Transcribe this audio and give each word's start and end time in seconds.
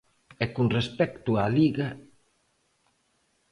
E 0.43 0.45
con 0.55 0.67
respecto 0.77 1.29
á 1.41 1.43
Liga. 1.57 1.89